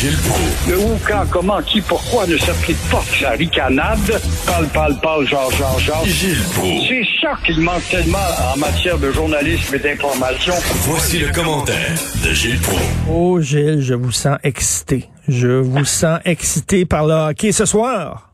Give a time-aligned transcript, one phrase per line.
[0.00, 0.66] Gilles Proulx.
[0.66, 4.18] Le où, quand, comment, qui, pourquoi ne s'applique pas sa ricanade?
[4.46, 6.06] Parle, parle, parle, genre, genre, genre.
[6.06, 6.86] Gilles Proulx.
[6.88, 8.16] C'est ça qu'il manque tellement
[8.54, 10.54] en matière de journalisme et d'information.
[10.86, 11.92] Voici le commentaire
[12.24, 12.82] de Gilles Proulx.
[13.10, 15.06] Oh Gilles, je vous sens excité.
[15.28, 18.29] Je vous sens excité par le hockey ce soir.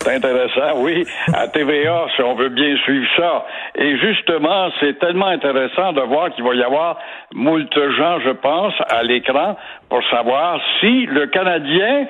[0.00, 1.04] C'est intéressant, oui.
[1.34, 3.44] À TVA, si on veut bien suivre ça.
[3.74, 6.98] Et justement, c'est tellement intéressant de voir qu'il va y avoir
[7.34, 9.56] moult gens, je pense, à l'écran
[9.88, 12.06] pour savoir si le Canadien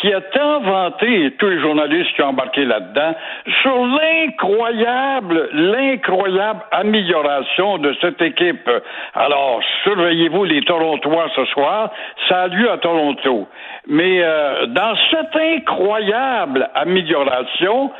[0.00, 3.14] qui a tant vanté, et tous les journalistes qui ont embarqué là-dedans,
[3.60, 8.68] sur l'incroyable, l'incroyable amélioration de cette équipe.
[9.14, 11.90] Alors, surveillez-vous les Torontois ce soir,
[12.28, 13.48] ça a lieu à Toronto.
[13.86, 17.90] Mais euh, dans cette incroyable amélioration,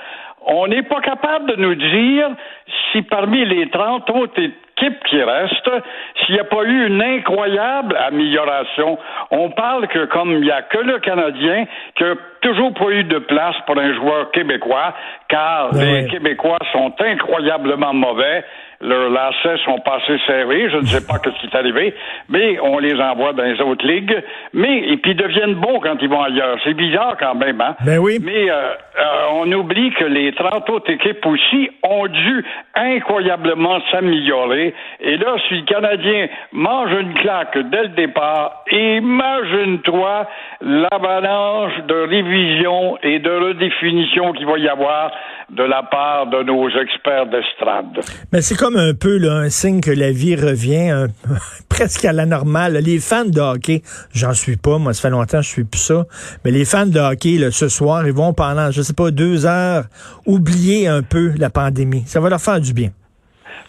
[0.46, 2.30] on n'est pas capable de nous dire
[2.90, 4.40] si parmi les 30 autres
[5.08, 5.70] qui restent,
[6.20, 8.98] s'il n'y a pas eu une incroyable amélioration.
[9.30, 11.66] On parle que comme il n'y a que le Canadien
[11.97, 14.94] qui n'a toujours pas eu de place pour un joueur québécois,
[15.28, 16.08] car Ben les ouais.
[16.08, 18.44] Québécois sont incroyablement mauvais.
[18.83, 20.69] Leurs lacets sont passés serrés.
[20.70, 21.94] Je ne sais pas ce qui est arrivé,
[22.28, 24.16] mais on les envoie dans les autres ligues.
[24.52, 26.58] Mais, et puis ils deviennent bons quand ils vont ailleurs.
[26.64, 27.77] C'est bizarre quand même, hein?
[27.84, 28.19] Ben oui.
[28.20, 34.74] Mais euh, euh, on oublie que les 30 autres équipes aussi ont dû incroyablement s'améliorer.
[35.00, 40.27] Et là, si le Canadien mange une claque dès le départ, imagine-toi
[40.62, 45.11] l'avalanche de révision et de redéfinition qu'il va y avoir
[45.50, 48.00] de la part de nos experts d'estrade.
[48.33, 51.08] Mais c'est comme un peu là, un signe que la vie revient
[51.68, 52.74] presque à la normale.
[52.74, 53.83] Les fans de hockey,
[54.14, 56.05] j'en suis pas, moi ça fait longtemps que je suis plus ça,
[56.45, 59.46] mais les fans de hockey, là, ce soir, ils vont pendant, je sais pas, deux
[59.46, 59.84] heures,
[60.27, 62.05] oublier un peu la pandémie.
[62.06, 62.90] Ça va leur faire du bien.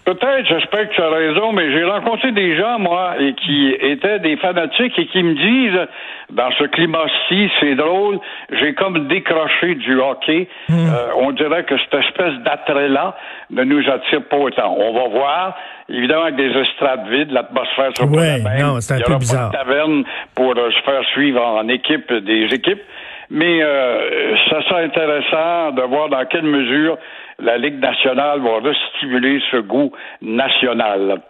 [0.06, 4.20] Peut-être, j'espère que tu as raison, mais j'ai rencontré des gens, moi, et qui étaient
[4.20, 5.88] des fanatiques et qui me disent,
[6.32, 8.20] dans ce climat-ci, c'est drôle,
[8.52, 10.48] j'ai comme décroché du hockey.
[10.70, 10.74] Euh,
[11.18, 13.16] on dirait que cette espèce d'attrait-là
[13.52, 14.76] ne nous attire pas autant.
[14.78, 15.56] On va voir.
[15.88, 18.62] Évidemment, avec des estrades vides, l'atmosphère sera Ouais, pas la même.
[18.68, 19.52] non, c'est un Il y peu aura bizarre.
[19.52, 20.04] Pas de taverne
[20.36, 22.82] pour euh, se faire suivre en équipe des équipes.
[23.30, 26.98] Mais euh, ça sera intéressant de voir dans quelle mesure
[27.40, 31.22] la Ligue nationale va restimuler ce goût national.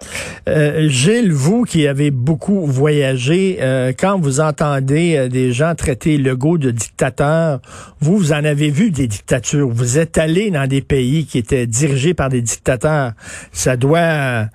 [0.48, 6.18] Euh, Gilles, vous qui avez beaucoup voyagé, euh, quand vous entendez euh, des gens traiter
[6.18, 7.60] Legault de dictateur,
[8.00, 9.70] vous, vous en avez vu des dictatures.
[9.70, 13.12] Vous êtes allé dans des pays qui étaient dirigés par des dictateurs.
[13.52, 14.46] Ça doit,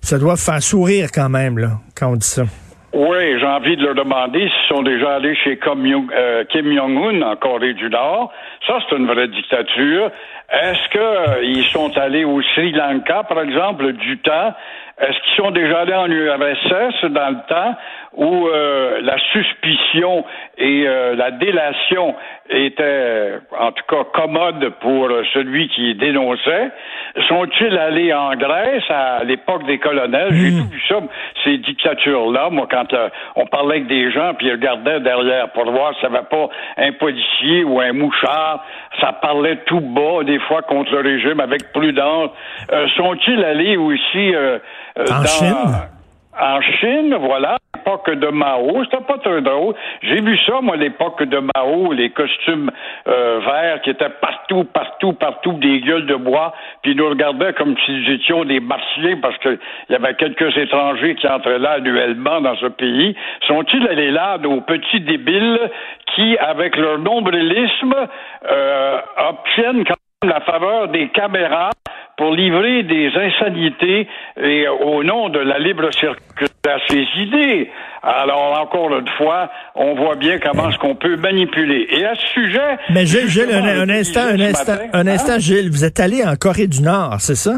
[0.00, 2.44] ça doit faire sourire quand même, là, quand on dit ça.
[2.98, 7.36] Oui, j'ai envie de leur demander s'ils sont déjà allés chez Kim euh, Jong-un en
[7.36, 8.32] Corée du Nord.
[8.66, 10.10] Ça, c'est une vraie dictature.
[10.50, 14.54] Est-ce qu'ils sont allés au Sri Lanka, par exemple, du temps?
[14.98, 17.76] Est-ce qu'ils sont déjà allés en URSS dans le temps?
[18.16, 20.24] Où euh, la suspicion
[20.58, 22.14] et euh, la délation
[22.48, 26.70] étaient, en tout cas, commodes pour euh, celui qui dénonçait?
[27.28, 30.32] Sont-ils allés en Grèce à l'époque des colonels?
[30.32, 30.96] J'ai tout vu ça,
[31.44, 32.48] ces dictatures-là.
[32.50, 36.08] Moi, quand euh, on parlait avec des gens, puis ils regardaient derrière pour voir s'il
[36.08, 36.48] n'y avait pas
[36.78, 38.64] un policier ou un mouchard,
[39.00, 42.30] ça parlait tout bas, des fois, contre le régime, avec prudence.
[42.72, 44.58] Euh, Sont-ils allés aussi euh,
[44.98, 45.26] euh, En dans...
[45.26, 45.95] Chine?
[46.38, 49.74] En Chine, voilà, l'époque de Mao, c'était pas très drôle.
[50.02, 52.70] J'ai vu ça, moi, l'époque de Mao, les costumes
[53.08, 56.52] euh, verts qui étaient partout, partout, partout, des gueules de bois,
[56.82, 59.58] puis ils nous regardaient comme si nous étions des martiens parce qu'il
[59.88, 63.16] y avait quelques étrangers qui entraient là annuellement dans ce pays.
[63.46, 65.70] Sont-ils allés là, nos petits débiles
[66.14, 67.94] qui, avec leur nombrilisme,
[68.50, 68.98] euh,
[69.30, 69.95] obtiennent quand
[70.26, 71.70] la faveur des caméras
[72.16, 74.08] pour livrer des insanités
[74.42, 77.70] et au nom de la libre circulation à ses idées.
[78.02, 81.86] Alors, encore une fois, on voit bien comment est-ce qu'on peut manipuler.
[81.90, 82.78] Et à ce sujet...
[82.90, 85.12] Mais Gilles, Gilles, un, instant, un instant, matin, un hein?
[85.12, 87.52] instant, Gilles, vous êtes allé en Corée du Nord, c'est ça?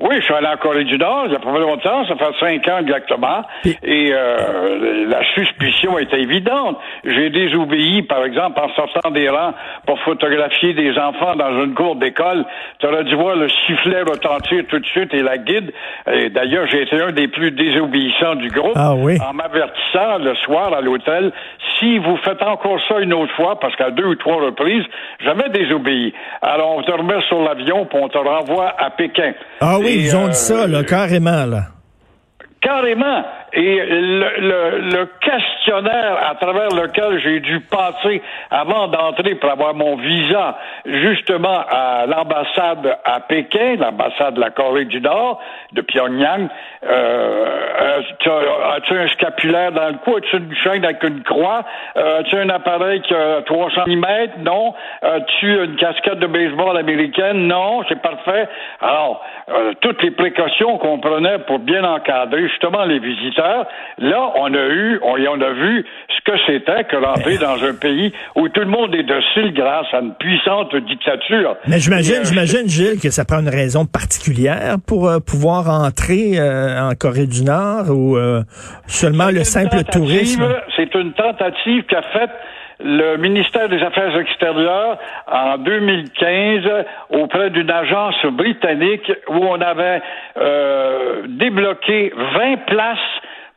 [0.00, 2.38] Oui, je suis allé en Corée du Nord, il y a pas longtemps, ça fait
[2.38, 6.78] cinq ans exactement, et euh, la suspicion était évidente.
[7.04, 9.54] J'ai désobéi, par exemple, en sortant des rangs
[9.86, 12.44] pour photographier des enfants dans une cour d'école.
[12.78, 15.72] Tu aurais dû voir le sifflet retentir tout de suite et la guide.
[16.12, 19.18] Et d'ailleurs, j'ai été un des plus désobéissants du groupe Ah oui?
[19.26, 21.32] en m'avertissant le soir à l'hôtel,
[21.78, 24.84] si vous faites encore ça une autre fois, parce qu'à deux ou trois reprises,
[25.24, 26.12] j'avais désobéi.
[26.42, 29.32] Alors, on te remet sur l'avion, puis on te renvoie à Pékin.
[29.60, 31.68] Ah oui, Et, ils ont euh, dit ça, là, carrément, là.
[32.60, 33.24] Carrément.
[33.58, 38.20] Et le, le, le questionnaire à travers lequel j'ai dû passer
[38.50, 44.84] avant d'entrer pour avoir mon visa, justement à l'ambassade à Pékin, l'ambassade de la Corée
[44.84, 45.40] du Nord,
[45.72, 46.48] de Pyongyang,
[46.84, 46.88] euh,
[47.80, 50.16] euh, tu as- as-tu un scapulaire dans le cou?
[50.16, 51.64] As-tu une chaîne avec une croix?
[51.96, 54.42] Euh, as-tu un appareil qui a 300 mm?
[54.42, 54.74] Non.
[55.02, 57.46] As-tu une casquette de baseball américaine?
[57.48, 57.82] Non.
[57.88, 58.48] C'est parfait.
[58.82, 63.45] Alors, euh, toutes les précautions qu'on prenait pour bien encadrer justement les visiteurs,
[63.98, 67.74] là, on a eu, on, on a vu ce que c'était que rentrer dans un
[67.74, 71.56] pays où tout le monde est docile grâce à une puissante dictature.
[71.66, 76.38] Mais j'imagine, euh, j'imagine, Gilles, que ça prend une raison particulière pour euh, pouvoir entrer
[76.38, 78.42] euh, en Corée du Nord ou euh,
[78.86, 80.44] seulement le simple tourisme?
[80.76, 82.30] C'est une tentative qu'a faite
[82.78, 90.02] le ministère des Affaires extérieures en 2015 auprès d'une agence britannique où on avait
[90.36, 92.98] euh, débloqué 20 places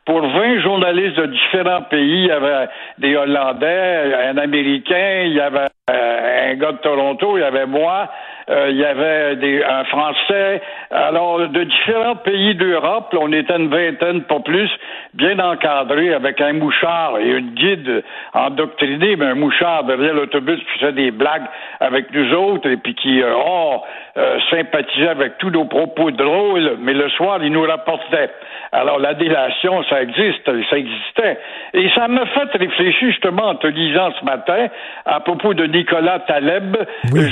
[0.06, 2.22] pour 20 journalistes de différents pays.
[2.22, 2.68] Il y avait
[2.98, 7.66] des Hollandais, un Américain, il y avait euh, un gars de Toronto, il y avait
[7.66, 8.08] moi,
[8.50, 10.60] il y avait des, un Français.
[10.90, 14.70] Alors, de différents pays d'Europe, on était une vingtaine, pas plus,
[15.14, 18.02] bien encadrés, avec un mouchard et une guide
[18.34, 21.46] endoctrinée, mais un mouchard derrière l'autobus qui faisait des blagues
[21.80, 23.82] avec nous autres et puis qui, euh, oh,
[24.16, 28.30] euh, sympathisait avec tous nos propos drôles, mais le soir, il nous rapportait.
[28.72, 31.38] Alors, la délation, ça existe, ça existait.
[31.74, 34.66] Et ça m'a fait réfléchir justement en te lisant ce matin
[35.06, 36.76] à propos de Nicolas Taleb,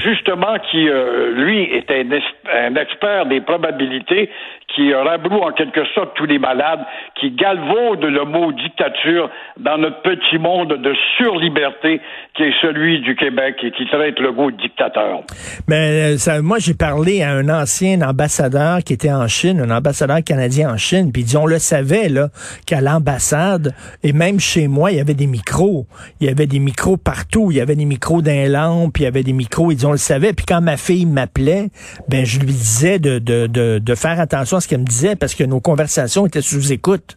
[0.04, 2.20] justement, qui, euh, lui, était un,
[2.52, 4.30] un expert des probabilités,
[4.74, 6.80] qui rabroue en quelque sorte tous les malades,
[7.18, 12.00] qui galvaude le mot dictature dans notre petit monde de surliberté
[12.34, 15.22] qui est celui du Québec et qui traite le mot de dictateur.
[15.66, 19.70] Mais euh, ça, moi, j'ai parlé à un ancien ambassadeur qui était en Chine, un
[19.74, 22.28] ambassadeur canadien en Chine, puis on le savait, là,
[22.66, 25.86] qu'à l'ambassade, et même chez moi, il y avait des micros.
[26.20, 27.50] Il y avait des micros partout.
[27.50, 29.98] Il y avait des micros d'un lampe, il y avait des micros, ils on le
[29.98, 30.32] savait.
[30.32, 31.68] Puis quand ma fille m'appelait,
[32.08, 35.16] ben, je lui disais de, de, de, de faire attention à ce qu'elle me disait,
[35.16, 37.16] parce que nos conversations étaient sous écoute.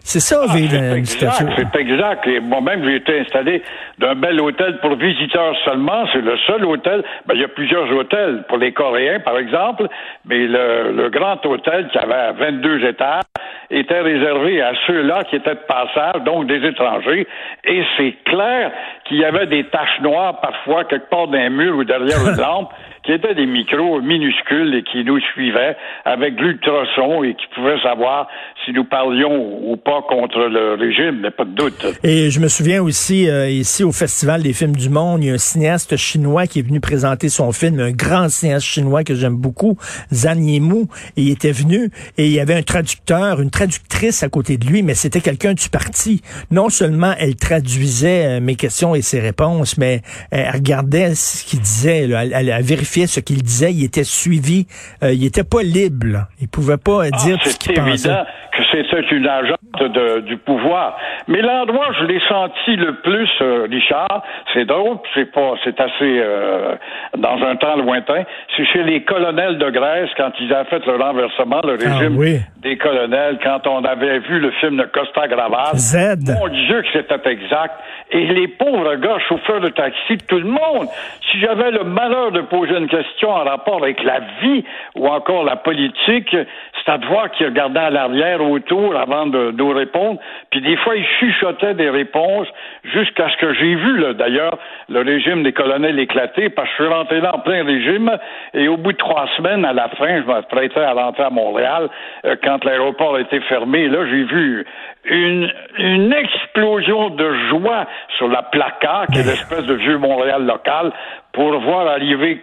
[0.00, 0.58] C'est ça, Ah,
[0.96, 2.26] exact, c'est exact.
[2.26, 3.62] Et moi-même, j'ai été installé
[3.98, 6.04] d'un bel hôtel pour visiteurs seulement.
[6.12, 7.04] C'est le seul hôtel.
[7.26, 9.86] Ben, il y a plusieurs hôtels pour les Coréens, par exemple,
[10.26, 13.22] mais le, le grand hôtel qui avait 22 étages
[13.70, 17.26] était réservé à ceux-là qui étaient de passage, donc des étrangers.
[17.64, 18.72] Et c'est clair
[19.06, 22.36] qu'il y avait des taches noires parfois quelque part dans un mur ou derrière une
[22.40, 22.70] lampe
[23.04, 28.28] qui étaient des micros minuscules et qui nous suivaient avec l'ultrason et qui pouvaient savoir
[28.64, 32.00] si nous parlions ou pas contre le régime, a pas de doute.
[32.04, 35.30] Et je me souviens aussi, euh, ici au Festival des films du monde, il y
[35.30, 39.14] a un cinéaste chinois qui est venu présenter son film, un grand cinéaste chinois que
[39.14, 39.76] j'aime beaucoup,
[40.12, 44.28] Zhang Yimou, et il était venu et il y avait un traducteur, une traductrice à
[44.28, 46.22] côté de lui, mais c'était quelqu'un du parti.
[46.52, 51.60] Non seulement elle traduisait euh, mes questions et ses réponses, mais elle regardait ce qu'il
[51.60, 52.24] disait, là.
[52.24, 54.66] elle, elle vérifiait ce qu'il disait, il était suivi,
[55.02, 56.28] euh, il était pas libre, là.
[56.40, 57.90] il pouvait pas euh, Ah, dire ce c'est qu'il pensait.
[58.08, 60.96] évident que c'était une agente de- du pouvoir.
[61.28, 65.78] Mais l'endroit où je l'ai senti le plus, euh, Richard, c'est drôle, c'est pas, c'est
[65.80, 66.74] assez euh,
[67.16, 68.24] dans un temps lointain.
[68.56, 72.16] C'est chez les colonels de Grèce quand ils avaient fait le renversement, le Ah, régime
[72.18, 72.40] oui.
[72.62, 75.74] des colonels, quand on avait vu le film de Costa Gravas.
[75.74, 76.18] Z.
[76.38, 77.74] Mon Dieu que c'était exact.
[78.10, 80.86] Et les pauvres gars, chauffeurs de taxi, tout le monde.
[81.30, 84.64] Si j'avais le malheur de poser une question en rapport avec la vie
[84.96, 86.36] ou encore la politique,
[86.84, 90.20] c'est à de voir qu'ils regardaient à l'arrière, autour, avant de nous répondre.
[90.50, 92.48] Puis des fois, ils chuchotaient des réponses
[92.84, 96.92] jusqu'à ce que j'ai vu, d'ailleurs, le régime des colonels éclater, parce que je suis
[96.92, 98.10] rentré là en plein régime,
[98.54, 101.88] et au bout de trois semaines, à la fin, je m'apprêtais à rentrer à Montréal,
[102.24, 103.88] euh, quand l'aéroport était fermé.
[103.88, 104.64] Là, j'ai vu
[105.04, 107.86] une, une explosion de joie
[108.18, 110.92] sur la placa, qui est l'espèce de vieux Montréal local,
[111.32, 112.40] pour voir arriver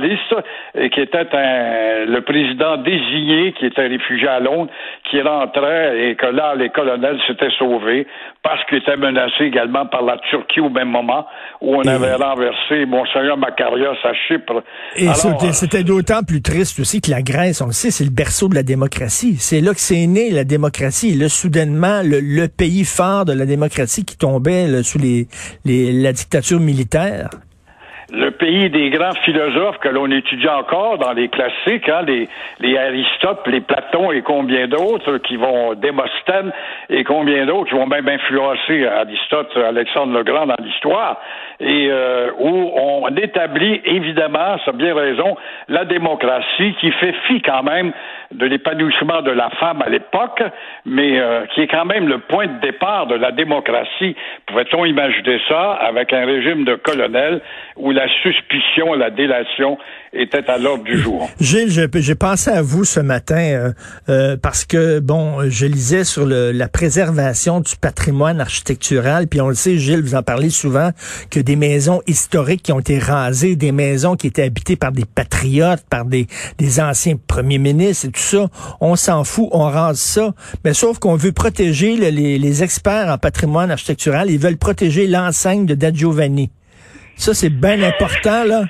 [0.00, 0.34] généraliste
[0.74, 4.70] et qui était un, le président désigné qui était réfugié à Londres,
[5.10, 8.06] qui rentrait et que là, les colonels s'étaient sauvés
[8.42, 11.26] parce qu'ils étaient menacés également par la Turquie au même moment
[11.60, 14.62] où on avait renversé Monseigneur Macarios à Chypre.
[14.96, 15.08] Et
[15.52, 18.54] c'était d'autant plus triste aussi que la Grèce, on le sait, c'est le berceau de
[18.54, 19.36] la démocratie.
[19.38, 21.12] C'est là que c'est né la démocratie.
[21.12, 25.28] Et là, soudainement, le, pays phare de la démocratie qui tombait sous les,
[25.64, 27.30] la dictature militaire
[28.40, 32.26] pays des grands philosophes que l'on étudie encore dans les classiques, hein, les,
[32.58, 36.50] les Aristote, les Platon et combien d'autres qui vont, Démosthène
[36.88, 41.20] et combien d'autres qui vont même influencer Aristote, Alexandre le Grand dans l'histoire,
[41.60, 45.36] et euh, où on établit évidemment, ça a bien raison,
[45.68, 47.92] la démocratie qui fait fi quand même
[48.32, 50.42] de l'épanouissement de la femme à l'époque,
[50.86, 54.16] mais euh, qui est quand même le point de départ de la démocratie.
[54.46, 57.42] Pouvait-on imaginer ça avec un régime de colonel
[57.76, 59.78] où la suspicion, la délation
[60.12, 61.28] était à l'ordre du jour?
[61.40, 63.72] Gilles, j'ai pensé à vous ce matin euh,
[64.08, 69.48] euh, parce que, bon, je lisais sur le, la préservation du patrimoine architectural, puis on
[69.48, 70.90] le sait, Gilles, vous en parlez souvent,
[71.30, 75.04] que des maisons historiques qui ont été rasées, des maisons qui étaient habitées par des
[75.04, 76.26] patriotes, par des,
[76.58, 78.46] des anciens premiers ministres et tout ça,
[78.80, 80.34] on s'en fout, on rase ça.
[80.64, 85.66] Mais sauf qu'on veut protéger les, les experts en patrimoine architectural, ils veulent protéger l'enseigne
[85.66, 86.50] de Da Giovanni.
[87.20, 88.62] Ça, c'est bien important, là.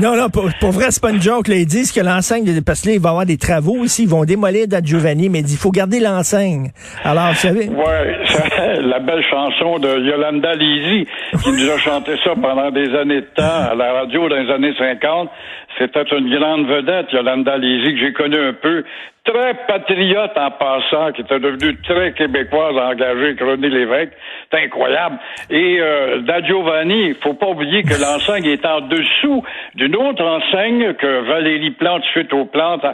[0.00, 1.48] Non, non, pour, vrai, c'est pas une joke.
[1.48, 1.56] Là.
[1.56, 4.08] Ils disent que l'enseigne, parce que là, il va y avoir des travaux ici, ils
[4.08, 6.70] vont démolir Da Giovanni, mais il faut garder l'enseigne.
[7.04, 7.68] Alors, vous savez...
[7.68, 11.06] Ouais, la belle chanson de Yolanda Lisi,
[11.44, 14.50] qui nous a chanté ça pendant des années de temps à la radio dans les
[14.50, 15.28] années 50.
[15.76, 18.82] C'était une grande vedette, Yolanda Lisi, que j'ai connue un peu,
[19.28, 24.12] très patriote en passant, qui était devenue très québécoise, engagée René Lévesque.
[24.50, 25.18] C'est incroyable.
[25.50, 30.24] Et euh, Da Giovanni, il faut pas oublier que l'enseigne est en dessous d'une autre
[30.24, 32.84] enseigne que Valérie Plante, suite aux, plantes,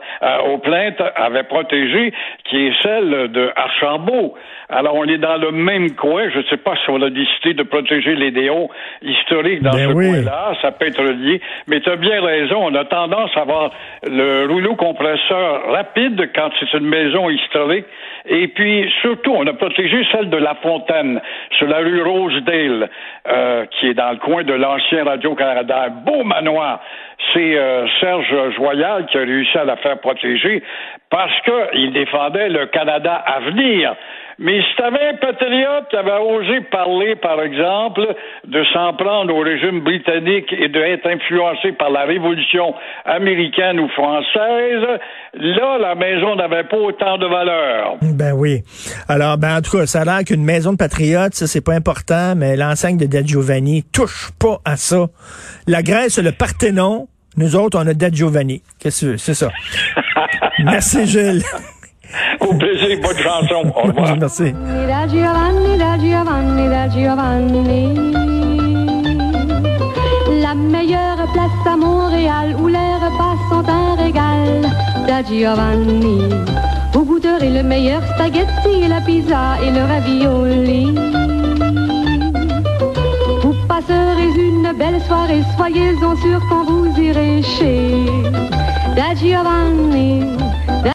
[0.46, 2.12] aux plaintes, avait protégée,
[2.44, 4.34] qui est celle de Archambault.
[4.74, 6.28] Alors, on est dans le même coin.
[6.30, 8.70] Je ne sais pas si on a décidé de protéger les déos
[9.02, 10.54] historiques dans ben ce coin-là.
[10.62, 11.40] Ça peut être lié.
[11.68, 12.56] Mais tu as bien raison.
[12.60, 13.70] On a tendance à avoir
[14.02, 17.86] le rouleau compresseur rapide quand c'est une maison historique.
[18.26, 21.20] Et puis, surtout, on a protégé celle de La Fontaine,
[21.56, 22.90] sur la rue Rosedale,
[23.28, 25.84] euh, qui est dans le coin de l'ancien Radio-Canada.
[25.86, 26.80] Un beau manoir.
[27.34, 30.62] C'est euh, Serge Joyal qui a réussi à la faire protéger
[31.10, 33.94] parce qu'il défendait le Canada à venir.
[34.38, 38.02] Mais si t'avais un patriote qui avait osé parler, par exemple,
[38.44, 42.74] de s'en prendre au régime britannique et d'être influencé par la révolution
[43.04, 44.82] américaine ou française,
[45.34, 47.96] là, la maison n'avait pas autant de valeur.
[48.02, 48.62] Ben oui.
[49.08, 51.74] Alors, ben, en tout cas, ça a l'air qu'une maison de patriotes, ça, c'est pas
[51.74, 55.06] important, mais l'enseigne de Da Giovanni touche pas à ça.
[55.68, 58.62] La Grèce, le Parthénon, nous autres, on a Da Giovanni.
[58.78, 59.50] Qu'est-ce que c'est ça?
[60.64, 61.42] Merci, Gilles.
[62.40, 63.72] Au plaisir, bonne chanson.
[63.74, 64.16] Au revoir.
[64.16, 64.52] Merci.
[64.52, 67.94] Da Giovanni, da Giovanni, da Giovanni.
[70.42, 74.70] La meilleure place à Montréal où les repas sont un régal.
[75.08, 76.28] Da Giovanni.
[76.92, 80.94] Vous goûterez le meilleur spaghetti, la pizza et le ravioli.
[83.86, 88.06] Passerez une belle soirée, soyez-en sûrs quand vous irez chez
[88.96, 90.22] Da Giovanni.